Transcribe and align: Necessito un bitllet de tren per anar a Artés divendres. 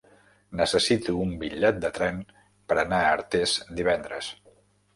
Necessito 0.61 1.13
un 1.25 1.35
bitllet 1.43 1.77
de 1.83 1.91
tren 1.99 2.19
per 2.73 2.79
anar 2.87 3.05
a 3.05 3.13
Artés 3.19 3.57
divendres. 3.83 4.35